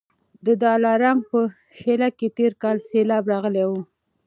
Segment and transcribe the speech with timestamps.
[0.45, 1.39] د دلارام په
[1.77, 3.71] شېله کي تېر کال سېلاب راغلی و